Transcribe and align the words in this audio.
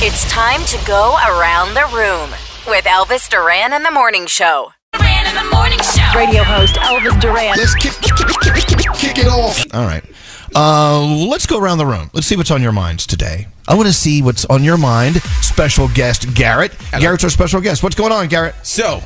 It's 0.00 0.30
time 0.30 0.64
to 0.66 0.78
go 0.86 1.16
around 1.26 1.74
the 1.74 1.82
room 1.92 2.30
with 2.68 2.84
Elvis 2.84 3.28
Duran 3.28 3.72
and 3.72 3.84
the 3.84 3.90
Morning 3.90 4.28
Show. 4.28 4.70
Duran 4.92 5.26
and 5.26 5.36
the 5.36 5.52
Morning 5.52 5.80
Show. 5.80 6.16
Radio 6.16 6.44
host 6.44 6.76
Elvis 6.76 7.20
Duran. 7.20 7.56
Let's 7.56 7.74
kick, 7.74 7.94
kick, 8.00 8.14
kick, 8.16 8.54
kick, 8.54 8.92
kick 8.94 9.18
it 9.18 9.26
off. 9.26 9.66
All 9.74 9.84
right. 9.84 10.04
Uh, 10.54 11.04
let's 11.28 11.46
go 11.46 11.58
around 11.58 11.78
the 11.78 11.86
room. 11.86 12.10
Let's 12.12 12.28
see 12.28 12.36
what's 12.36 12.52
on 12.52 12.62
your 12.62 12.70
minds 12.70 13.08
today. 13.08 13.48
I 13.66 13.74
want 13.74 13.88
to 13.88 13.92
see 13.92 14.22
what's 14.22 14.44
on 14.44 14.62
your 14.62 14.78
mind. 14.78 15.16
Special 15.42 15.88
guest 15.88 16.32
Garrett. 16.32 16.70
Garrett's 16.92 17.24
our 17.24 17.30
special 17.30 17.60
guest. 17.60 17.82
What's 17.82 17.96
going 17.96 18.12
on, 18.12 18.28
Garrett? 18.28 18.54
So, 18.62 19.02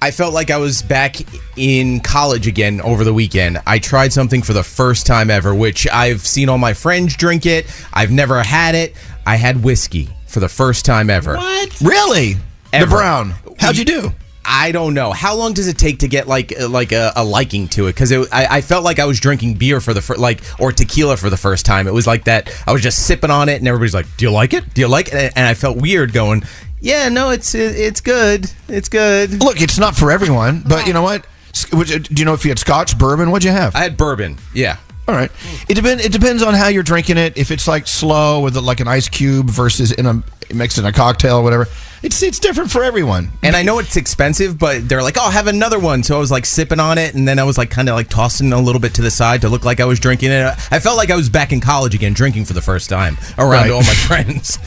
I 0.00 0.12
felt 0.12 0.32
like 0.32 0.50
I 0.50 0.56
was 0.56 0.80
back 0.80 1.16
in 1.58 2.00
college 2.00 2.46
again 2.46 2.80
over 2.80 3.04
the 3.04 3.12
weekend. 3.12 3.60
I 3.66 3.78
tried 3.78 4.14
something 4.14 4.40
for 4.40 4.54
the 4.54 4.64
first 4.64 5.04
time 5.04 5.28
ever, 5.28 5.54
which 5.54 5.86
I've 5.88 6.22
seen 6.22 6.48
all 6.48 6.56
my 6.56 6.72
friends 6.72 7.18
drink 7.18 7.44
it. 7.44 7.66
I've 7.92 8.10
never 8.10 8.42
had 8.42 8.74
it. 8.74 8.94
I 9.26 9.36
had 9.36 9.62
whiskey 9.62 10.08
for 10.32 10.40
the 10.40 10.48
first 10.48 10.84
time 10.84 11.10
ever. 11.10 11.36
What? 11.36 11.80
Really? 11.80 12.36
Ever. 12.72 12.86
The 12.86 12.90
brown. 12.90 13.34
How'd 13.58 13.76
you 13.76 13.84
do? 13.84 14.10
I 14.44 14.72
don't 14.72 14.92
know. 14.94 15.12
How 15.12 15.36
long 15.36 15.52
does 15.52 15.68
it 15.68 15.78
take 15.78 16.00
to 16.00 16.08
get 16.08 16.26
like 16.26 16.52
uh, 16.58 16.68
like 16.68 16.90
a, 16.90 17.12
a 17.14 17.24
liking 17.24 17.68
to 17.68 17.86
it? 17.86 17.94
Because 17.94 18.10
I, 18.12 18.26
I 18.56 18.60
felt 18.60 18.82
like 18.82 18.98
I 18.98 19.04
was 19.04 19.20
drinking 19.20 19.54
beer 19.54 19.80
for 19.80 19.94
the 19.94 20.00
first 20.02 20.18
like 20.18 20.42
or 20.58 20.72
tequila 20.72 21.16
for 21.16 21.30
the 21.30 21.36
first 21.36 21.64
time. 21.64 21.86
It 21.86 21.92
was 21.94 22.06
like 22.08 22.24
that. 22.24 22.50
I 22.66 22.72
was 22.72 22.82
just 22.82 23.06
sipping 23.06 23.30
on 23.30 23.48
it, 23.48 23.58
and 23.60 23.68
everybody's 23.68 23.94
like, 23.94 24.06
"Do 24.16 24.24
you 24.24 24.32
like 24.32 24.52
it? 24.52 24.74
Do 24.74 24.80
you 24.80 24.88
like 24.88 25.08
it?" 25.12 25.32
And 25.36 25.46
I 25.46 25.54
felt 25.54 25.76
weird 25.80 26.12
going, 26.12 26.42
"Yeah, 26.80 27.08
no, 27.08 27.30
it's 27.30 27.54
it's 27.54 28.00
good. 28.00 28.50
It's 28.68 28.88
good." 28.88 29.40
Look, 29.40 29.60
it's 29.60 29.78
not 29.78 29.94
for 29.94 30.10
everyone, 30.10 30.62
but 30.66 30.88
you 30.88 30.92
know 30.92 31.02
what? 31.02 31.24
S- 31.54 31.70
which- 31.72 31.92
uh, 31.92 31.98
Do 31.98 32.14
you 32.16 32.24
know 32.24 32.34
if 32.34 32.44
you 32.44 32.50
had 32.50 32.58
scotch, 32.58 32.98
bourbon? 32.98 33.30
What'd 33.30 33.44
you 33.44 33.52
have? 33.52 33.76
I 33.76 33.80
had 33.84 33.96
bourbon. 33.96 34.38
Yeah. 34.52 34.78
All 35.08 35.14
right. 35.14 35.30
It 35.68 35.74
depend. 35.74 36.00
It 36.00 36.12
depends 36.12 36.42
on 36.42 36.54
how 36.54 36.68
you're 36.68 36.82
drinking 36.84 37.16
it. 37.18 37.36
If 37.36 37.50
it's 37.50 37.66
like 37.66 37.86
slow 37.88 38.40
with 38.40 38.56
like 38.56 38.80
an 38.80 38.88
ice 38.88 39.08
cube 39.08 39.50
versus 39.50 39.90
in 39.92 40.06
a 40.06 40.22
mixed 40.54 40.78
in 40.78 40.84
a 40.84 40.92
cocktail 40.92 41.38
or 41.38 41.42
whatever, 41.42 41.66
it's 42.04 42.22
it's 42.22 42.38
different 42.38 42.70
for 42.70 42.84
everyone. 42.84 43.30
And 43.42 43.56
I 43.56 43.62
know 43.64 43.80
it's 43.80 43.96
expensive, 43.96 44.60
but 44.60 44.88
they're 44.88 45.02
like, 45.02 45.16
"Oh, 45.18 45.28
have 45.28 45.48
another 45.48 45.80
one." 45.80 46.04
So 46.04 46.14
I 46.16 46.20
was 46.20 46.30
like 46.30 46.46
sipping 46.46 46.78
on 46.78 46.98
it, 46.98 47.14
and 47.14 47.26
then 47.26 47.40
I 47.40 47.42
was 47.44 47.58
like 47.58 47.68
kind 47.68 47.88
of 47.88 47.96
like 47.96 48.08
tossing 48.10 48.52
a 48.52 48.60
little 48.60 48.80
bit 48.80 48.94
to 48.94 49.02
the 49.02 49.10
side 49.10 49.40
to 49.40 49.48
look 49.48 49.64
like 49.64 49.80
I 49.80 49.86
was 49.86 49.98
drinking 49.98 50.30
it. 50.30 50.44
I 50.70 50.78
felt 50.78 50.96
like 50.96 51.10
I 51.10 51.16
was 51.16 51.28
back 51.28 51.52
in 51.52 51.60
college 51.60 51.96
again, 51.96 52.12
drinking 52.12 52.44
for 52.44 52.52
the 52.52 52.62
first 52.62 52.88
time 52.88 53.18
around 53.38 53.50
Right. 53.50 53.70
all 53.72 53.80
my 53.80 53.84
friends. 54.06 54.58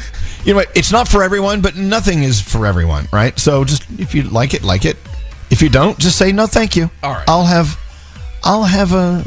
You 0.44 0.52
know 0.53 0.57
what? 0.57 0.69
It's 0.75 0.91
not 0.91 1.07
for 1.07 1.23
everyone, 1.23 1.62
but 1.62 1.78
nothing 1.78 2.23
is 2.23 2.41
for 2.41 2.66
everyone, 2.67 3.07
right? 3.13 3.40
So 3.40 3.63
just 3.63 3.84
if 3.97 4.13
you 4.13 4.23
like 4.23 4.53
it, 4.53 4.63
like 4.63 4.84
it. 4.84 4.97
If 5.50 5.62
you 5.62 5.69
don't, 5.69 5.97
just 5.97 6.17
say 6.17 6.34
no, 6.34 6.46
thank 6.46 6.75
you. 6.75 6.90
All 7.02 7.13
right. 7.13 7.23
I'll 7.28 7.46
have, 7.46 7.79
I'll 8.44 8.63
have 8.63 8.91
a. 8.94 9.23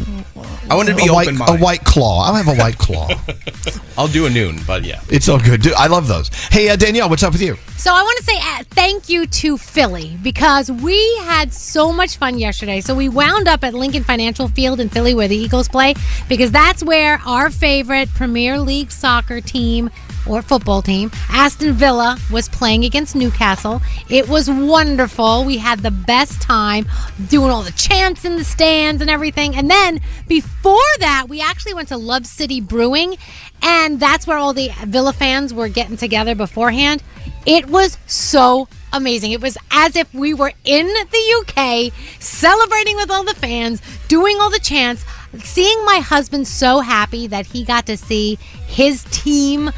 I 0.71 0.75
want 0.75 0.89
to 0.89 0.95
be 0.95 1.07
a 1.07 1.13
white, 1.13 1.29
open 1.29 1.41
a 1.41 1.59
white 1.59 1.83
claw. 1.85 2.25
I'll 2.25 2.35
have 2.35 2.49
a 2.49 2.55
white 2.55 2.77
claw. 2.77 3.09
I'll 3.97 4.09
do 4.09 4.27
a 4.27 4.31
noon, 4.31 4.59
but 4.67 4.85
yeah. 4.85 5.01
it's 5.09 5.29
all 5.29 5.39
good. 5.39 5.63
Dude, 5.63 5.73
I 5.75 5.87
love 5.87 6.09
those. 6.09 6.29
Hey, 6.51 6.69
uh, 6.69 6.77
Danielle, 6.77 7.09
what's 7.09 7.23
up 7.23 7.33
with 7.33 7.41
you? 7.41 7.57
So 7.79 7.93
I 7.93 8.03
want 8.03 8.19
to 8.19 8.25
say 8.25 8.37
uh, 8.37 8.65
thank 8.71 9.09
you 9.09 9.27
to 9.27 9.57
Philly 9.57 10.19
because 10.23 10.71
we 10.71 11.17
had 11.23 11.55
so 11.55 11.93
much 11.93 12.17
fun 12.17 12.39
yesterday. 12.39 12.81
So 12.81 12.95
we 12.95 13.09
wound 13.09 13.49
up 13.49 13.65
at 13.65 13.73
Lincoln 13.73 14.05
Financial 14.05 14.49
Field 14.49 14.79
in 14.79 14.89
Philly 14.89 15.15
where 15.15 15.29
the 15.29 15.37
Eagles 15.37 15.69
play 15.69 15.95
because 16.29 16.51
that's 16.51 16.83
where 16.83 17.19
our 17.25 17.51
favorite 17.51 18.09
Premier 18.11 18.59
League 18.59 18.91
soccer 18.91 19.41
team 19.41 19.91
or 20.29 20.43
football 20.43 20.83
team, 20.83 21.11
Aston 21.31 21.73
Villa, 21.73 22.19
was 22.31 22.49
playing 22.49 22.85
against 22.85 23.17
Newcastle. 23.17 23.81
It 24.09 24.29
was 24.29 24.51
wonderful. 24.51 25.45
We 25.45 25.59
had 25.59 25.81
the 25.81 25.91
best 25.91 26.41
time 26.43 26.87
doing 27.29 27.51
all 27.51 27.63
the 27.63 27.73
chants 27.73 28.25
in 28.25 28.37
the 28.37 28.45
stands 28.45 29.01
and 29.01 29.11
everything. 29.11 29.57
And 29.57 29.71
then 29.71 30.01
before 30.27 30.79
that, 31.01 31.27
we 31.29 31.41
actually 31.41 31.75
went 31.75 31.89
to 31.89 31.97
Love 31.97 32.27
City 32.27 32.61
Brewing, 32.61 33.17
and 33.63 33.99
that's 33.99 34.27
where 34.27 34.39
all 34.39 34.53
the 34.53 34.71
Villa 34.85 35.13
fans 35.13 35.53
were 35.53 35.69
getting 35.69 35.97
together 35.97 36.35
beforehand. 36.35 37.03
It 37.47 37.69
was 37.71 37.97
so 38.07 38.69
amazing. 38.93 39.33
It 39.33 39.41
was 39.41 39.57
as 39.71 39.97
if 39.97 40.13
we 40.13 40.35
were 40.35 40.53
in 40.65 40.87
the 40.87 41.35
UK 41.41 41.93
celebrating 42.21 42.97
with 42.97 43.11
all 43.11 43.25
the 43.25 43.35
fans, 43.35 43.81
doing 44.09 44.39
all 44.41 44.51
the 44.51 44.59
chants, 44.59 45.05
seeing 45.43 45.85
my 45.85 45.99
husband 45.99 46.47
so 46.47 46.81
happy 46.81 47.27
that 47.27 47.47
he 47.47 47.65
got 47.65 47.87
to 47.87 47.97
see 47.97 48.39
his 48.69 49.05
team 49.11 49.71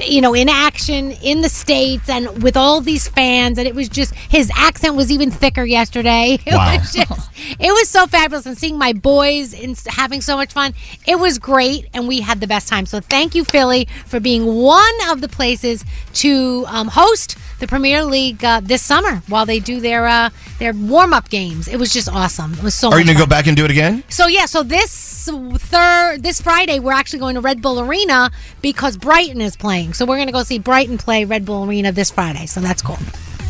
you 0.00 0.20
know 0.22 0.32
in 0.32 0.48
action 0.48 1.10
in 1.22 1.42
the 1.42 1.48
states 1.48 2.08
and 2.08 2.42
with 2.42 2.56
all 2.56 2.80
these 2.80 3.08
fans. 3.08 3.58
And 3.58 3.66
it 3.66 3.74
was 3.74 3.88
just 3.88 4.14
his 4.14 4.50
accent 4.56 4.94
was 4.94 5.10
even 5.10 5.30
thicker 5.30 5.64
yesterday. 5.64 6.38
It 6.46 6.54
Wow. 6.54 6.76
was 6.78 6.92
just 6.92 7.30
it 7.58 7.72
was 7.72 7.88
so 7.88 8.06
fabulous. 8.06 8.46
And 8.46 8.56
seeing 8.56 8.78
my 8.78 8.92
boys 8.92 9.52
and 9.52 9.76
having 9.88 10.20
so 10.20 10.36
much 10.36 10.52
fun 10.52 10.72
it 11.06 11.18
was 11.18 11.38
great. 11.38 11.88
And 11.92 12.06
we 12.08 12.20
had 12.20 12.40
the 12.40 12.46
best 12.46 12.68
time. 12.68 12.86
So 12.86 13.00
thank 13.00 13.34
you 13.34 13.44
philly 13.44 13.88
for 14.06 14.20
being 14.20 14.44
one 14.62 14.94
of 15.08 15.20
the 15.20 15.28
places 15.28 15.84
to 16.14 16.64
um, 16.68 16.88
host 16.88 17.36
the 17.58 17.66
premier 17.66 18.04
league 18.04 18.44
uh, 18.44 18.60
this 18.60 18.82
summer 18.82 19.22
while 19.28 19.46
they 19.46 19.58
do 19.58 19.80
their 19.80 20.06
uh, 20.06 20.30
their 20.58 20.72
warm-up 20.74 21.28
games. 21.28 21.68
It 21.68 21.76
was 21.78 21.92
just 21.92 22.08
awesome. 22.08 22.52
It 22.54 22.62
was 22.62 22.74
so 22.74 22.90
Are 22.90 22.98
you 23.00 23.04
gonna 23.04 23.18
fun. 23.18 23.26
go 23.26 23.30
back 23.30 23.46
and 23.46 23.56
do 23.56 23.64
it 23.64 23.70
again? 23.70 24.04
So 24.08 24.26
yeah, 24.26 24.46
so 24.46 24.62
this 24.62 25.28
third 25.28 26.22
this 26.22 26.40
Friday 26.40 26.78
we're 26.78 26.92
actually 26.92 27.18
going 27.18 27.34
to 27.34 27.40
Red 27.40 27.60
Bull 27.60 27.80
Arena 27.80 28.25
because 28.62 28.96
Brighton 28.96 29.40
is 29.40 29.56
playing. 29.56 29.94
So 29.94 30.04
we're 30.06 30.16
going 30.16 30.28
to 30.28 30.32
go 30.32 30.42
see 30.42 30.58
Brighton 30.58 30.98
play 30.98 31.24
Red 31.24 31.44
Bull 31.44 31.64
Arena 31.64 31.92
this 31.92 32.10
Friday. 32.10 32.46
So 32.46 32.60
that's 32.60 32.82
cool. 32.82 32.98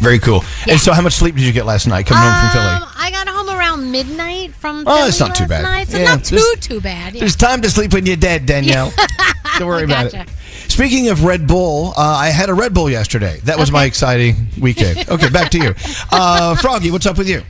Very 0.01 0.19
cool. 0.19 0.45
And 0.69 0.79
so, 0.79 0.93
how 0.93 1.01
much 1.01 1.15
sleep 1.15 1.37
did 1.37 1.45
you 1.45 1.53
get 1.53 1.65
last 1.65 1.87
night 1.87 2.05
coming 2.05 2.23
home 2.23 2.51
from 2.51 2.61
Um, 2.61 2.81
Philly? 2.81 2.93
I 2.99 3.11
got 3.11 3.29
home 3.29 3.49
around 3.49 3.91
midnight 3.91 4.53
from. 4.55 4.85
Oh, 4.87 4.95
Philly 4.95 5.09
it's 5.09 5.21
not 5.21 5.35
too 5.35 5.47
bad. 5.47 5.63
Night, 5.63 5.89
so 5.89 5.97
Yeah, 5.97 6.05
not 6.17 6.23
too 6.25 6.55
too 6.61 6.81
bad. 6.83 7.15
Yeah. 7.15 7.21
There's 7.21 7.35
time 7.35 7.63
to 7.63 7.71
sleep 7.71 7.95
when 7.95 8.05
you're 8.05 8.15
dead, 8.17 8.45
Danielle. 8.45 8.93
Don't 9.59 9.67
worry 9.69 9.85
about 9.85 10.13
Gotcha. 10.13 10.23
it. 10.31 10.71
Speaking 10.71 11.09
of 11.09 11.25
Red 11.25 11.47
Bull, 11.47 11.95
uh, 11.97 12.01
I 12.03 12.29
had 12.29 12.51
a 12.51 12.55
Red 12.55 12.75
Bull 12.75 12.91
yesterday. 12.91 13.41
That 13.45 13.59
was 13.59 13.73
my 13.73 13.85
exciting 13.85 14.49
weekend. 14.61 15.09
Okay, 15.09 15.31
back 15.31 15.51
to 15.53 15.59
you. 15.59 15.75
Uh, 16.13 16.55
Froggy, 16.57 16.91
what's 16.91 17.07
up 17.07 17.17
with 17.17 17.29
you? 17.29 17.43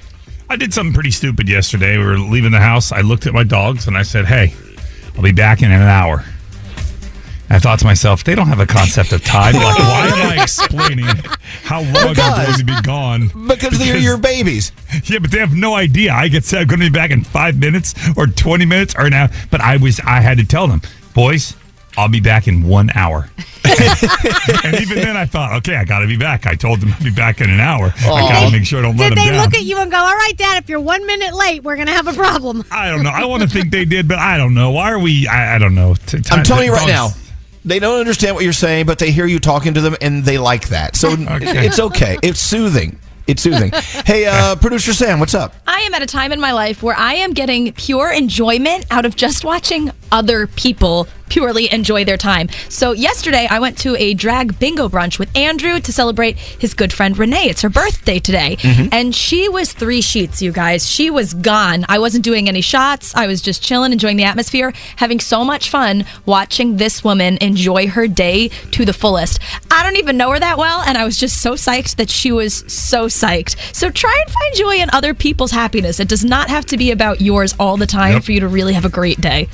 I 0.49 0.55
did 0.55 0.72
something 0.72 0.94
pretty 0.94 1.11
stupid 1.11 1.49
yesterday. 1.49 1.99
We 1.99 2.05
were 2.05 2.17
leaving 2.19 2.52
the 2.52 2.61
house. 2.61 2.93
I 2.93 3.00
looked 3.00 3.26
at 3.26 3.34
my 3.34 3.43
dogs 3.43 3.88
and 3.88 3.99
I 3.99 4.02
said, 4.02 4.25
"Hey, 4.26 4.55
I'll 5.17 5.22
be 5.22 5.32
back 5.32 5.62
in 5.62 5.72
an 5.72 5.82
hour." 5.82 6.25
I 7.56 7.58
thought 7.58 7.79
to 7.79 7.87
myself, 7.87 8.23
they 8.23 8.35
don't 8.35 8.49
have 8.49 8.61
a 8.61 8.67
concept 8.67 9.12
of 9.12 9.25
time. 9.25 9.55
Like, 9.55 9.79
why 9.79 10.11
am 10.12 10.38
I 10.38 10.43
explaining 10.43 11.06
how 11.64 11.81
long 11.81 11.97
I'm 11.97 12.12
Because- 12.12 12.47
going 12.47 12.58
to 12.58 12.64
be 12.67 12.82
gone? 12.82 13.31
Because 13.49 13.79
they're 13.79 13.97
your 13.97 14.19
babies. 14.19 14.73
Yeah, 15.05 15.20
but 15.20 15.31
they 15.31 15.38
have 15.38 15.55
no 15.55 15.75
idea. 15.75 16.12
I 16.12 16.29
get 16.29 16.44
said 16.44 16.61
I'm 16.61 16.67
going 16.67 16.81
to 16.81 16.91
be 16.91 16.94
back 16.94 17.12
in 17.12 17.25
five 17.25 17.58
minutes 17.58 17.94
or 18.14 18.26
20 18.26 18.67
minutes 18.67 18.94
or 18.94 19.08
now. 19.08 19.29
But 19.50 19.62
I 19.62 19.79
was, 19.79 20.00
I 20.00 20.20
had 20.20 20.37
to 20.37 20.44
tell 20.44 20.69
them, 20.69 20.82
boys, 21.14 21.56
I'll 21.97 22.11
be 22.11 22.20
back 22.20 22.47
in 22.47 22.62
one 22.62 22.91
hour. 22.94 23.31
and 23.64 24.79
even 24.79 24.99
then, 24.99 25.17
I 25.17 25.25
thought, 25.25 25.55
okay, 25.56 25.76
I 25.76 25.85
got 25.87 26.00
to 26.00 26.06
be 26.06 26.19
back. 26.19 26.47
I 26.47 26.56
told 26.56 26.82
them 26.82 26.93
I'll 26.93 27.05
be 27.05 27.11
back 27.11 27.41
in 27.41 27.49
an 27.49 27.58
hour. 27.58 27.87
I 27.87 28.05
oh. 28.05 28.29
got 28.29 28.50
to 28.50 28.53
make 28.53 28.67
sure 28.67 28.81
I 28.81 28.82
don't 28.82 28.99
let 28.99 29.08
them 29.08 29.17
down. 29.17 29.25
Did 29.25 29.32
they 29.32 29.38
look 29.38 29.55
at 29.55 29.62
you 29.62 29.79
and 29.79 29.91
go, 29.91 29.97
"All 29.97 30.14
right, 30.14 30.35
Dad, 30.37 30.62
if 30.62 30.69
you're 30.69 30.79
one 30.79 31.06
minute 31.06 31.35
late, 31.35 31.62
we're 31.64 31.76
gonna 31.76 31.91
have 31.93 32.06
a 32.06 32.12
problem"? 32.12 32.64
I 32.70 32.91
don't 32.91 33.03
know. 33.03 33.11
I 33.11 33.25
want 33.25 33.43
to 33.44 33.49
think 33.49 33.70
they 33.70 33.87
did, 33.87 34.06
but 34.06 34.19
I 34.19 34.37
don't 34.37 34.53
know. 34.53 34.73
Why 34.73 34.93
are 34.93 34.99
we? 34.99 35.26
I, 35.26 35.56
I 35.56 35.58
don't 35.58 35.75
know. 35.75 35.94
T- 35.94 36.19
I'm 36.19 36.23
time- 36.23 36.44
telling 36.44 36.67
you 36.67 36.73
right 36.73 36.87
now, 36.87 37.08
dogs- 37.08 37.25
they 37.66 37.80
don't 37.80 37.98
understand 37.98 38.36
what 38.36 38.44
you're 38.44 38.52
saying, 38.52 38.86
but 38.86 38.98
they 38.98 39.10
hear 39.10 39.26
you 39.26 39.40
talking 39.40 39.74
to 39.74 39.80
them 39.80 39.96
and 40.00 40.24
they 40.24 40.38
like 40.38 40.68
that. 40.68 40.96
So 40.96 41.14
it's 41.18 41.80
okay. 41.80 42.16
It's 42.22 42.40
soothing. 42.40 42.98
It's 43.26 43.42
soothing. 43.42 43.72
hey, 44.06 44.26
uh, 44.26 44.54
producer 44.56 44.92
Sam, 44.92 45.18
what's 45.18 45.34
up? 45.34 45.52
I 45.66 45.80
am 45.80 45.92
at 45.94 46.00
a 46.02 46.06
time 46.06 46.30
in 46.30 46.40
my 46.40 46.52
life 46.52 46.82
where 46.82 46.96
I 46.96 47.14
am 47.14 47.32
getting 47.32 47.72
pure 47.72 48.12
enjoyment 48.12 48.86
out 48.90 49.04
of 49.04 49.16
just 49.16 49.44
watching 49.44 49.90
other 50.12 50.46
people 50.46 51.08
purely 51.28 51.73
enjoy 51.73 52.05
their 52.05 52.17
time. 52.17 52.49
So 52.69 52.93
yesterday 52.93 53.46
I 53.50 53.58
went 53.58 53.78
to 53.78 53.96
a 53.96 54.14
drag 54.14 54.58
bingo 54.58 54.88
brunch 54.88 55.19
with 55.19 55.34
Andrew 55.37 55.81
to 55.81 55.93
celebrate 55.93 56.37
his 56.38 56.75
good 56.75 56.93
friend 56.93 57.17
Renee. 57.19 57.49
It's 57.50 57.62
her 57.62 57.69
birthday 57.69 58.19
today. 58.19 58.56
Mm-hmm. 58.61 58.88
And 58.93 59.14
she 59.14 59.49
was 59.49 59.73
three 59.73 60.00
sheets, 60.00 60.40
you 60.43 60.52
guys. 60.52 60.88
She 60.88 61.11
was 61.11 61.34
gone. 61.34 61.84
I 61.88 61.99
wasn't 61.99 62.25
doing 62.25 62.49
any 62.49 62.61
shots. 62.61 63.14
I 63.14 63.26
was 63.26 63.40
just 63.40 63.62
chilling, 63.62 63.93
enjoying 63.93 64.17
the 64.17 64.25
atmosphere, 64.25 64.73
having 64.96 65.20
so 65.20 65.44
much 65.44 65.70
fun 65.70 66.05
watching 66.25 66.76
this 66.76 67.02
woman 67.05 67.38
enjoy 67.40 67.88
her 67.88 68.06
day 68.06 68.49
to 68.49 68.84
the 68.84 68.93
fullest. 68.93 69.40
I 69.70 69.82
don't 69.82 69.96
even 69.96 70.17
know 70.17 70.31
her 70.31 70.38
that 70.40 70.58
well, 70.58 70.81
and 70.82 70.96
I 70.96 71.05
was 71.05 71.17
just 71.19 71.43
so 71.43 71.52
psyched 71.55 71.96
that 71.96 72.11
she 72.11 72.32
was 72.32 72.55
so 72.72 73.06
psyched. 73.06 73.56
So 73.75 73.90
try 73.90 74.17
and 74.25 74.32
find 74.34 74.55
joy 74.55 74.76
in 74.76 74.90
other 74.93 75.14
people's 75.14 75.50
happiness. 75.50 76.00
It 76.00 76.08
does 76.08 76.25
not 76.25 76.49
have 76.49 76.67
to 76.67 76.76
be 76.76 76.90
about 76.90 77.20
yours 77.20 77.55
all 77.58 77.76
the 77.76 77.87
time 77.87 78.14
Yep. 78.14 78.25
for 78.25 78.32
you 78.32 78.40
to 78.40 78.49
really 78.49 78.72
have 78.72 78.84
a 78.84 78.88
great 78.88 79.20
day. 79.20 79.49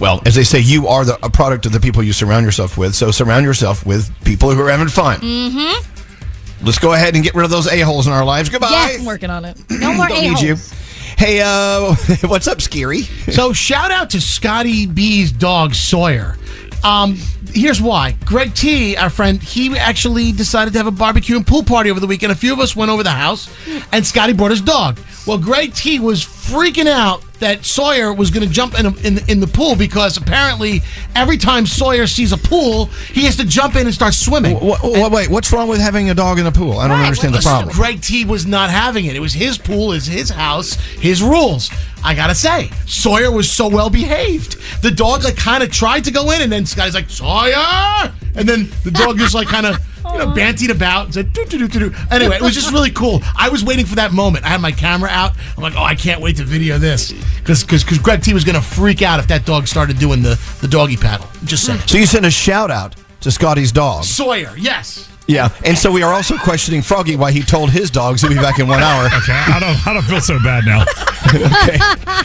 Well, 0.00 0.22
as 0.24 0.34
they 0.34 0.44
say, 0.44 0.60
you 0.60 0.88
are 0.88 1.04
the, 1.04 1.18
a 1.24 1.28
product 1.30 1.66
of 1.66 1.72
the 1.72 1.80
people 1.80 2.02
you 2.02 2.12
surround 2.14 2.46
yourself 2.46 2.78
with. 2.78 2.94
So 2.94 3.10
surround 3.10 3.44
yourself 3.44 3.84
with 3.84 4.10
people 4.24 4.50
who 4.50 4.60
are 4.62 4.70
having 4.70 4.88
fun. 4.88 5.20
Mm-hmm. 5.20 6.64
Let's 6.66 6.78
go 6.78 6.92
ahead 6.94 7.14
and 7.14 7.22
get 7.22 7.34
rid 7.34 7.44
of 7.44 7.50
those 7.50 7.66
a-holes 7.70 8.06
in 8.06 8.12
our 8.12 8.24
lives. 8.24 8.48
Goodbye. 8.48 8.70
Yes. 8.70 8.98
I'm 9.00 9.04
working 9.04 9.30
on 9.30 9.44
it. 9.44 9.58
No 9.70 9.92
more 9.94 10.08
Don't 10.08 10.20
need 10.22 10.40
you. 10.40 10.54
a-holes. 10.54 10.72
Hey, 11.18 11.40
uh, 11.42 11.94
what's 12.28 12.48
up, 12.48 12.58
Skeery? 12.58 13.08
So 13.32 13.52
shout 13.52 13.90
out 13.90 14.10
to 14.10 14.20
Scotty 14.20 14.86
B's 14.86 15.30
dog 15.32 15.74
Sawyer. 15.74 16.36
Um, 16.82 17.16
here's 17.52 17.80
why. 17.80 18.16
Greg 18.24 18.54
T, 18.54 18.96
our 18.96 19.10
friend, 19.10 19.40
he 19.42 19.76
actually 19.76 20.32
decided 20.32 20.72
to 20.72 20.78
have 20.78 20.86
a 20.86 20.90
barbecue 20.90 21.36
and 21.36 21.46
pool 21.46 21.62
party 21.62 21.90
over 21.90 22.00
the 22.00 22.06
weekend. 22.06 22.32
A 22.32 22.34
few 22.34 22.52
of 22.54 22.58
us 22.58 22.74
went 22.74 22.90
over 22.90 23.02
the 23.02 23.10
house, 23.10 23.50
and 23.92 24.04
Scotty 24.06 24.32
brought 24.32 24.50
his 24.50 24.62
dog. 24.62 24.98
Well, 25.26 25.36
Greg 25.38 25.74
T 25.74 26.00
was 26.00 26.24
freaking 26.24 26.86
out 26.86 27.22
that 27.40 27.64
Sawyer 27.64 28.12
was 28.14 28.30
going 28.30 28.46
to 28.46 28.52
jump 28.52 28.78
in, 28.78 28.86
a, 28.86 28.94
in 28.98 29.18
in 29.28 29.40
the 29.40 29.46
pool 29.46 29.74
because 29.76 30.16
apparently 30.16 30.82
every 31.14 31.36
time 31.36 31.66
Sawyer 31.66 32.06
sees 32.06 32.32
a 32.32 32.36
pool, 32.38 32.86
he 33.12 33.24
has 33.24 33.36
to 33.36 33.44
jump 33.44 33.74
in 33.76 33.86
and 33.86 33.94
start 33.94 34.14
swimming. 34.14 34.56
What, 34.58 34.82
what, 34.82 35.10
wait, 35.12 35.28
what's 35.30 35.52
wrong 35.52 35.68
with 35.68 35.80
having 35.80 36.10
a 36.10 36.14
dog 36.14 36.38
in 36.38 36.46
a 36.46 36.52
pool? 36.52 36.78
I 36.78 36.86
don't 36.88 36.98
Right, 36.98 37.06
understand 37.06 37.34
the 37.34 37.40
problem. 37.40 37.74
Greg 37.74 38.00
T 38.02 38.24
was 38.24 38.46
not 38.46 38.70
having 38.70 39.06
it. 39.06 39.16
It 39.16 39.20
was 39.20 39.32
his 39.32 39.58
pool, 39.58 39.92
is 39.92 40.06
his 40.06 40.30
house, 40.30 40.74
his 40.74 41.22
rules. 41.22 41.70
I 42.02 42.14
gotta 42.14 42.34
say, 42.34 42.70
Sawyer 42.86 43.30
was 43.30 43.50
so 43.50 43.68
well 43.68 43.90
behaved. 43.90 44.56
The 44.82 44.90
dog 44.90 45.24
like 45.24 45.36
kind 45.36 45.62
of 45.62 45.70
tried 45.70 46.04
to 46.04 46.10
go 46.10 46.30
in, 46.30 46.40
and 46.42 46.50
then 46.50 46.64
Scotty's 46.64 46.94
like 46.94 47.10
Sawyer, 47.10 48.12
and 48.34 48.48
then 48.48 48.68
the 48.84 48.90
dog 48.90 49.18
just 49.18 49.34
like 49.34 49.48
kind 49.48 49.66
of 49.66 49.76
you 50.12 50.18
know 50.18 50.26
bantied 50.28 50.70
about 50.70 51.06
and 51.06 51.14
said 51.14 51.32
doo 51.32 51.44
doo 51.46 51.58
doo 51.58 51.68
doo. 51.68 51.90
doo. 51.90 51.96
Anyway, 52.10 52.36
it 52.36 52.42
was 52.42 52.54
just 52.54 52.72
really 52.72 52.90
cool. 52.90 53.20
I 53.36 53.48
was 53.48 53.64
waiting 53.64 53.86
for 53.86 53.96
that 53.96 54.12
moment. 54.12 54.44
I 54.44 54.48
had 54.48 54.60
my 54.60 54.72
camera 54.72 55.10
out. 55.10 55.32
I'm 55.56 55.62
like, 55.62 55.74
oh, 55.76 55.82
I 55.82 55.94
can't 55.94 56.20
wait 56.20 56.36
to 56.36 56.44
video 56.44 56.78
this 56.78 57.12
because 57.38 57.62
because 57.64 57.98
Greg 57.98 58.22
T 58.22 58.34
was 58.34 58.44
gonna 58.44 58.62
freak 58.62 59.02
out 59.02 59.20
if 59.20 59.26
that 59.28 59.44
dog 59.44 59.66
started 59.66 59.98
doing 59.98 60.22
the 60.22 60.40
the 60.60 60.68
doggy 60.68 60.96
paddle. 60.96 61.26
Just 61.44 61.66
saying. 61.66 61.80
So 61.80 61.98
you 61.98 62.06
sent 62.06 62.26
a 62.26 62.30
shout 62.30 62.70
out 62.70 62.96
to 63.20 63.30
Scotty's 63.30 63.72
dog. 63.72 64.04
Sawyer, 64.04 64.54
yes. 64.56 65.08
Yeah, 65.30 65.50
and 65.64 65.78
so 65.78 65.92
we 65.92 66.02
are 66.02 66.12
also 66.12 66.36
questioning 66.36 66.82
Froggy 66.82 67.14
why 67.14 67.30
he 67.30 67.42
told 67.42 67.70
his 67.70 67.88
dogs 67.88 68.20
he'll 68.20 68.30
be 68.30 68.36
back 68.36 68.58
in 68.58 68.66
one 68.66 68.82
hour. 68.82 69.06
Okay, 69.06 69.32
I 69.32 69.60
don't. 69.60 69.86
I 69.86 69.92
don't 69.94 70.02
feel 70.02 70.20
so 70.20 70.38
bad 70.42 70.64
now. 70.64 70.82
okay. 71.28 71.78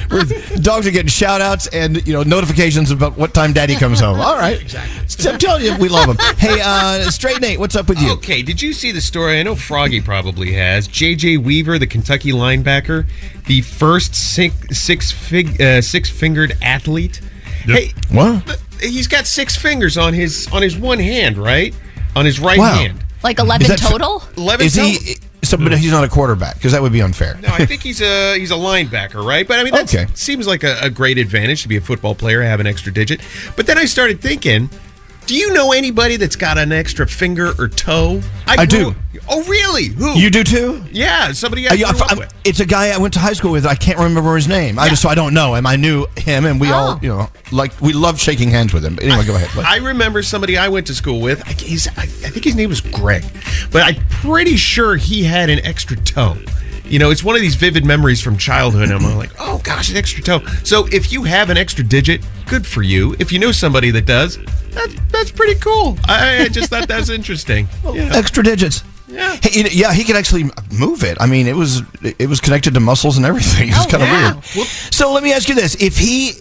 We're, 0.09 0.57
dogs 0.57 0.87
are 0.87 0.91
getting 0.91 1.09
shout 1.09 1.39
outs 1.39 1.67
and 1.67 2.05
you 2.07 2.13
know 2.13 2.23
notifications 2.23 2.89
about 2.89 3.15
what 3.15 3.33
time 3.35 3.53
daddy 3.53 3.75
comes 3.75 3.99
home. 3.99 4.19
All 4.19 4.35
right. 4.35 4.59
Exactly. 4.59 5.04
I'm 5.25 5.38
telling 5.38 5.63
you, 5.63 5.75
we 5.77 5.89
love 5.89 6.09
him. 6.09 6.17
Hey, 6.38 6.59
uh, 6.63 7.09
Straight 7.12 7.41
Nate, 7.41 7.59
what's 7.59 7.75
up 7.75 7.88
with 7.88 8.00
you? 8.00 8.12
Okay, 8.13 8.41
did 8.41 8.62
you 8.62 8.73
see 8.73 8.91
the 8.91 9.01
story? 9.01 9.39
I 9.39 9.44
know 9.44 9.56
Froggy 9.56 10.01
probably 10.01 10.51
has. 10.53 10.88
J.J. 10.88 11.38
Weaver, 11.38 11.79
the 11.79 11.88
Kentucky 11.88 12.31
linebacker, 12.31 13.06
the 13.47 13.62
first 13.62 14.15
six 14.15 14.56
six 14.77 15.12
fig, 15.12 15.62
uh, 15.62 15.81
six 15.81 16.09
fingered 16.09 16.57
athlete. 16.62 17.21
Yep. 17.67 17.77
Hey, 17.79 17.94
What? 18.12 18.62
he's 18.81 19.07
got 19.07 19.25
six 19.25 19.56
fingers 19.56 19.97
on 19.97 20.13
his 20.13 20.47
on 20.51 20.62
his 20.62 20.77
one 20.77 21.00
hand, 21.00 21.38
right? 21.38 21.73
On 22.15 22.25
his 22.25 22.39
right 22.39 22.57
Wow. 22.59 22.75
hand. 22.75 23.03
Like 23.23 23.39
11 23.39 23.67
that 23.67 23.79
tr- 23.79 23.88
total? 23.88 24.23
Eleven. 24.38 24.65
Is 24.65 24.75
he? 24.75 25.15
So, 25.44 25.57
but 25.57 25.77
he's 25.77 25.91
not 25.91 26.03
a 26.03 26.07
quarterback 26.09 26.56
because 26.56 26.71
that 26.71 26.81
would 26.81 26.91
be 26.91 27.01
unfair. 27.01 27.39
No, 27.41 27.50
I 27.50 27.65
think 27.65 27.81
he's 27.83 28.01
a 28.01 28.38
he's 28.38 28.51
a 28.51 28.56
linebacker, 28.56 29.23
right? 29.23 29.47
But 29.47 29.59
I 29.59 29.63
mean, 29.63 29.73
that 29.73 29.94
Okay. 29.94 30.07
seems 30.15 30.47
like 30.47 30.63
a, 30.63 30.77
a 30.81 30.89
great 30.89 31.17
advantage 31.19 31.62
to 31.63 31.67
be 31.67 31.75
a 31.77 31.81
football 31.81 32.15
player, 32.15 32.41
have 32.41 32.59
an 32.59 32.65
extra 32.67 32.91
digit. 32.91 33.21
But 33.56 33.67
then 33.67 33.77
I 33.77 33.85
started 33.85 34.21
thinking, 34.21 34.69
do 35.25 35.36
you 35.36 35.54
know 35.54 35.72
anybody 35.72 36.18
that's 36.18 36.36
got 36.36 36.57
an 36.57 36.72
extra 36.72 37.07
finger 37.07 37.54
or 37.57 37.68
toe? 37.68 38.22
I 38.48 38.66
do. 38.66 38.95
Oh, 39.27 39.44
really? 39.45 39.88
Who? 39.88 40.13
You 40.19 40.30
do 40.30 40.44
too? 40.44 40.83
Yeah, 40.92 41.31
somebody 41.31 41.68
I 41.68 41.74
yeah, 41.74 41.92
grew 41.92 42.00
up 42.01 42.12
I'm- 42.12 42.19
with. 42.19 42.33
it's 42.44 42.60
a 42.60 42.66
guy 42.66 42.89
I 42.89 42.98
went 42.98 43.13
to 43.16 43.19
high 43.19 43.33
school 43.33 43.51
with. 43.51 43.66
I 43.66 43.75
can't 43.75 43.98
remember 43.98 44.36
his 44.36 44.48
name. 44.48 44.77
I 44.77 44.89
just 44.89 45.01
so 45.01 45.10
I 45.10 45.15
don't 45.15 45.34
know 45.34 45.55
him. 45.55 45.65
I 45.65 45.77
knew 45.77 46.05
him, 46.17 46.46
and 46.46 46.60
we 46.62 46.70
all 46.70 46.91
oh. 46.91 47.00
you 47.01 47.10
know 47.10 47.29
like 47.51 47.79
we 47.82 47.94
loved 47.94 48.20
shaking 48.20 48.50
hands 48.50 48.74
with 48.74 48.86
him. 48.86 48.96
But 48.96 49.05
anyway, 49.05 49.25
go 49.25 49.36
ahead. 49.36 49.65
I 49.65 49.77
remember 49.77 50.22
somebody 50.22 50.58
I 50.58 50.67
went 50.67 50.88
to 50.88 50.96
school 50.96 51.22
with. 51.22 51.41
I, 51.48 51.53
he's, 51.53 51.88
I, 51.98 52.03
I 52.03 52.05
think 52.05 52.46
his 52.46 52.55
name 52.55 52.70
was 52.70 52.82
Greg, 52.82 53.24
but 53.72 53.82
I'm 53.82 53.96
pretty 54.10 54.58
sure 54.58 54.96
he 54.96 55.24
had 55.24 55.50
an 55.50 55.60
extra 55.65 55.98
toe. 55.98 56.38
You 56.88 57.00
know, 57.00 57.10
it's 57.10 57.24
one 57.24 57.36
of 57.36 57.42
these 57.42 57.56
vivid 57.56 57.84
memories 57.86 58.22
from 58.22 58.38
childhood. 58.38 58.92
I'm 58.92 59.04
like, 59.18 59.32
oh 59.39 59.60
gosh, 59.63 59.89
an 59.89 59.98
extra 59.98 60.22
toe. 60.24 60.39
So 60.63 60.88
if 60.92 61.12
you 61.12 61.24
have 61.24 61.50
an 61.50 61.58
extra 61.58 61.84
digit, 61.84 62.25
good 62.48 62.65
for 62.65 62.82
you. 62.84 63.15
If 63.20 63.32
you 63.32 63.39
know 63.39 63.51
somebody 63.51 63.89
that 63.92 64.06
does, 64.06 64.38
that, 64.72 64.96
that's 65.12 65.32
pretty 65.32 65.60
cool. 65.60 65.98
I, 66.08 66.44
I 66.44 66.48
just 66.48 66.70
thought 66.70 66.88
that 66.88 66.98
was 67.00 67.10
interesting. 67.10 67.68
Yeah. 67.96 68.10
Extra 68.13 68.44
digits. 68.44 68.84
Yeah. 69.08 69.38
He, 69.42 69.62
you 69.62 69.65
yeah, 69.72 69.94
he 69.94 70.04
could 70.04 70.15
actually 70.18 70.46
move 70.77 71.04
it. 71.04 71.18
I 71.22 71.27
mean, 71.27 71.48
it 71.48 71.56
was 71.56 71.82
it 72.01 72.27
was 72.27 72.42
connected 72.42 72.74
to 72.74 72.80
muscles 72.80 73.15
and 73.18 73.25
everything. 73.25 73.70
It 73.70 73.75
was 73.77 73.86
Oh, 73.86 73.89
kind 73.89 74.04
of 74.04 74.10
wow. 74.10 74.42
weird. 74.56 74.68
So 74.68 75.13
let 75.13 75.24
me 75.24 75.32
ask 75.32 75.48
you 75.48 75.56
this: 75.56 75.75
if 75.82 75.98
he, 75.98 76.32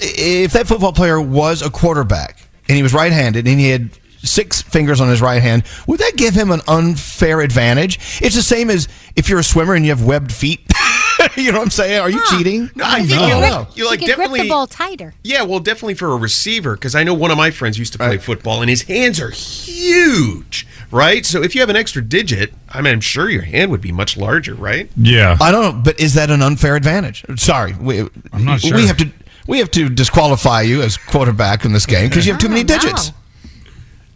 if 0.00 0.52
that 0.54 0.66
football 0.66 0.92
player 0.92 1.20
was 1.20 1.62
a 1.62 1.70
quarterback 1.70 2.38
and 2.68 2.76
he 2.76 2.82
was 2.82 2.92
right-handed 2.94 3.46
and 3.46 3.60
he 3.60 3.68
had 3.70 3.90
six 4.24 4.62
fingers 4.62 5.00
on 5.00 5.08
his 5.08 5.20
right 5.20 5.42
hand, 5.42 5.64
would 5.86 6.00
that 6.00 6.12
give 6.16 6.34
him 6.34 6.50
an 6.50 6.60
unfair 6.66 7.40
advantage? 7.40 7.96
It's 8.22 8.34
the 8.36 8.42
same 8.42 8.70
as 8.70 8.88
if 9.16 9.28
you're 9.28 9.38
a 9.38 9.44
swimmer 9.44 9.74
and 9.74 9.84
you 9.84 9.90
have 9.90 10.04
webbed 10.04 10.32
feet. 10.32 10.60
you 11.36 11.52
know 11.52 11.58
what 11.58 11.64
I'm 11.66 11.70
saying? 11.70 12.00
Are 12.00 12.10
you 12.10 12.20
cheating? 12.30 12.70
No, 12.74 12.84
I 12.86 12.98
think 12.98 13.10
can 13.10 13.28
you, 13.28 13.34
grip- 13.38 13.52
like, 13.68 13.76
you 13.76 13.86
like 13.86 14.00
he 14.00 14.06
can 14.06 14.16
grip 14.16 14.26
definitely 14.28 14.42
the 14.42 14.48
ball 14.48 14.66
tighter. 14.66 15.14
Yeah, 15.22 15.42
well, 15.42 15.60
definitely 15.60 15.94
for 15.94 16.12
a 16.12 16.16
receiver, 16.16 16.74
because 16.74 16.94
I 16.94 17.04
know 17.04 17.14
one 17.14 17.30
of 17.30 17.36
my 17.36 17.50
friends 17.50 17.78
used 17.78 17.92
to 17.92 17.98
play 17.98 18.18
football, 18.18 18.60
and 18.60 18.68
his 18.70 18.82
hands 18.82 19.20
are 19.20 19.30
huge, 19.30 20.66
right? 20.90 21.24
So 21.24 21.42
if 21.42 21.54
you 21.54 21.60
have 21.60 21.70
an 21.70 21.76
extra 21.76 22.02
digit, 22.02 22.52
I 22.68 22.80
mean, 22.80 22.92
I'm 22.94 23.00
sure 23.00 23.28
your 23.30 23.42
hand 23.42 23.70
would 23.70 23.80
be 23.80 23.92
much 23.92 24.16
larger, 24.16 24.54
right? 24.54 24.90
Yeah. 24.96 25.36
I 25.40 25.50
don't 25.52 25.62
know, 25.76 25.82
but 25.82 25.98
is 26.00 26.14
that 26.14 26.30
an 26.30 26.42
unfair 26.42 26.76
advantage? 26.76 27.24
Sorry, 27.36 27.74
we, 27.74 28.00
I'm 28.32 28.44
not 28.44 28.60
sure. 28.60 28.76
We 28.76 28.86
have 28.86 28.96
to 28.98 29.10
we 29.46 29.58
have 29.58 29.70
to 29.72 29.88
disqualify 29.88 30.62
you 30.62 30.82
as 30.82 30.96
quarterback 30.96 31.64
in 31.64 31.72
this 31.72 31.86
game 31.86 32.08
because 32.08 32.26
you 32.26 32.32
have 32.32 32.40
too 32.40 32.48
many 32.48 32.64
digits. 32.64 33.10
no. 33.10 33.16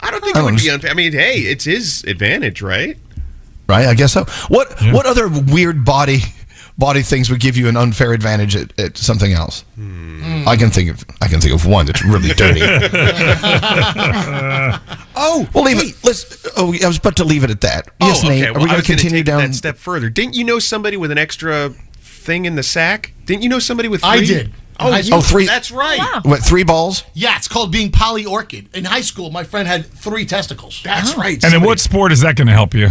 Digits, 0.01 0.09
I 0.09 0.11
don't 0.11 0.25
think 0.25 0.37
I 0.37 0.41
it 0.41 0.43
oh, 0.43 0.45
would 0.47 0.51
don't 0.57 0.65
be 0.65 0.71
unfair. 0.71 0.91
I 0.91 0.95
mean, 0.95 1.13
hey, 1.13 1.39
it's 1.41 1.65
his 1.65 2.05
advantage, 2.05 2.63
right? 2.63 2.97
right? 3.69 3.87
I 3.87 3.95
guess 3.95 4.13
so. 4.13 4.25
What 4.49 4.75
what 4.93 5.07
other 5.07 5.29
weird 5.29 5.85
body 5.85 6.21
body 6.79 7.03
things 7.03 7.29
would 7.31 7.41
give 7.41 7.57
you 7.57 7.69
an 7.69 7.77
unfair 7.77 8.13
advantage 8.13 8.57
at, 8.57 8.79
at 8.79 8.97
something 8.97 9.33
else? 9.33 9.65
Hmm. 9.75 10.45
I 10.47 10.57
can 10.57 10.71
think 10.71 10.91
of 10.91 11.05
I 11.21 11.29
can 11.29 11.41
think 11.41 11.55
of 11.55 11.67
one 11.67 11.87
that's 11.87 12.05
really 12.05 12.31
dirty. 12.31 12.61
Oh, 15.21 15.49
we'll 15.53 15.65
leave 15.65 15.79
hey. 15.79 15.89
it. 15.89 15.97
Let's. 16.05 16.47
Oh, 16.57 16.73
I 16.73 16.87
was 16.87 16.99
about 16.99 17.17
to 17.17 17.25
leave 17.25 17.43
it 17.43 17.51
at 17.51 17.61
that. 17.63 17.89
Oh, 18.01 18.07
yes, 18.07 18.25
oh, 18.25 18.29
Nate. 18.29 18.45
Are 18.47 18.53
Well, 18.53 18.63
we 18.63 18.71
I 18.71 18.75
going 18.75 18.83
to 18.83 18.89
gonna 18.89 19.01
continue 19.01 19.19
take 19.19 19.27
down? 19.27 19.41
that 19.41 19.55
step 19.55 19.77
further? 19.77 20.09
Didn't 20.09 20.37
you 20.37 20.45
know 20.45 20.61
somebody 20.61 20.97
with 20.97 21.11
an 21.11 21.19
extra 21.19 21.71
thing 21.97 22.45
in 22.45 22.55
the 22.55 22.63
sack? 22.63 23.13
Didn't 23.25 23.43
you 23.43 23.49
know 23.49 23.59
somebody 23.59 23.89
with? 23.89 24.03
Three? 24.03 24.11
I 24.11 24.25
did. 24.25 24.53
Oh, 24.81 24.93
I- 24.93 24.99
you- 25.01 25.15
Oh, 25.15 25.21
three- 25.21 25.47
That's 25.47 25.71
right. 25.71 26.01
What, 26.25 26.41
three 26.45 26.63
balls? 26.63 27.03
Yeah, 27.15 27.37
it's 27.37 27.49
called 27.49 27.73
being 27.73 27.91
polyorchid. 27.91 28.75
In 28.75 28.85
high 28.85 29.01
school, 29.01 29.31
my 29.31 29.43
friend 29.45 29.67
had 29.67 29.87
three 29.87 30.25
testicles. 30.25 30.81
That's 30.85 31.17
right. 31.17 31.43
And 31.45 31.53
in 31.55 31.63
what 31.63 31.81
sport 31.81 32.13
is 32.13 32.21
that 32.21 32.37
going 32.37 32.47
to 32.47 32.53
help 32.53 32.75
you? 32.75 32.89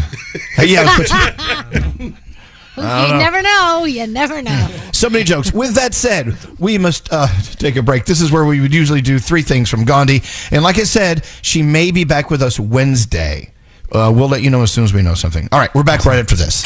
yeah, 0.58 0.98
you 1.98 2.14
know. 2.84 3.18
never 3.18 3.42
know. 3.42 3.86
You 3.86 4.06
never 4.08 4.42
know. 4.42 4.68
So 4.92 5.10
many 5.10 5.24
jokes. 5.24 5.52
With 5.54 5.76
that 5.76 5.94
said, 5.94 6.38
we 6.60 6.78
must 6.78 7.10
uh, 7.12 7.28
take 7.54 7.76
a 7.76 7.82
break. 7.82 8.06
This 8.06 8.22
is 8.22 8.32
where 8.32 8.46
we 8.46 8.60
would 8.62 8.74
usually 8.74 9.02
do 9.02 9.18
three 9.20 9.42
things 9.42 9.70
from 9.70 9.84
Gandhi. 9.86 10.22
And 10.52 10.64
like 10.64 10.78
I 10.78 10.84
said, 10.84 11.26
she 11.42 11.64
may 11.64 11.92
be 11.92 12.04
back 12.04 12.30
with 12.30 12.42
us 12.42 12.60
Wednesday. 12.60 13.54
Uh, 13.92 14.12
we'll 14.14 14.28
let 14.30 14.42
you 14.42 14.50
know 14.50 14.62
as 14.64 14.72
soon 14.72 14.84
as 14.84 14.94
we 14.94 15.02
know 15.02 15.14
something. 15.14 15.48
All 15.52 15.60
right, 15.60 15.74
we're 15.74 15.84
back 15.84 16.06
right 16.06 16.20
after 16.20 16.36
this. 16.36 16.66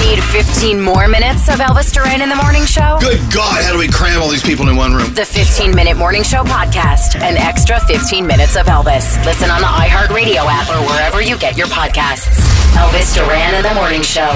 Need 0.00 0.22
15 0.24 0.80
more 0.80 1.08
minutes 1.08 1.48
of 1.48 1.56
Elvis 1.56 1.92
Duran 1.92 2.22
in 2.22 2.28
the 2.30 2.34
Morning 2.36 2.64
Show? 2.64 2.96
Good 3.00 3.20
God, 3.32 3.62
how 3.62 3.72
do 3.72 3.78
we 3.78 3.86
cram 3.88 4.22
all 4.22 4.28
these 4.28 4.42
people 4.42 4.68
in 4.70 4.76
one 4.76 4.94
room? 4.94 5.12
The 5.14 5.24
15 5.26 5.74
Minute 5.74 5.96
Morning 5.96 6.22
Show 6.22 6.42
podcast, 6.42 7.20
an 7.20 7.36
extra 7.36 7.78
15 7.80 8.26
minutes 8.26 8.56
of 8.56 8.66
Elvis. 8.66 9.22
Listen 9.26 9.50
on 9.50 9.60
the 9.60 9.66
iHeartRadio 9.66 10.42
app 10.46 10.68
or 10.70 10.80
wherever 10.88 11.20
you 11.20 11.36
get 11.38 11.56
your 11.56 11.66
podcasts. 11.66 12.40
Elvis 12.72 13.14
Duran 13.14 13.54
in 13.54 13.62
the 13.62 13.74
Morning 13.74 14.00
Show. 14.00 14.30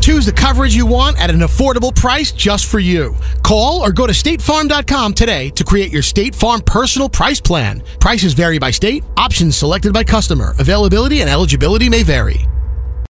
Choose 0.00 0.26
the 0.26 0.32
coverage 0.32 0.74
you 0.74 0.86
want 0.86 1.18
at 1.20 1.30
an 1.30 1.40
affordable 1.40 1.94
price 1.94 2.32
just 2.32 2.66
for 2.66 2.80
you. 2.80 3.14
Call 3.44 3.80
or 3.80 3.92
go 3.92 4.06
to 4.08 4.12
statefarm.com 4.12 5.14
today 5.14 5.50
to 5.50 5.62
create 5.62 5.92
your 5.92 6.02
State 6.02 6.34
Farm 6.34 6.60
personal 6.60 7.08
price 7.08 7.40
plan. 7.40 7.82
Prices 8.00 8.34
vary 8.34 8.58
by 8.58 8.72
state, 8.72 9.04
options 9.16 9.56
selected 9.56 9.92
by 9.92 10.02
customer. 10.02 10.54
Availability 10.58 11.20
and 11.20 11.30
eligibility 11.30 11.88
may 11.88 12.02
vary. 12.02 12.46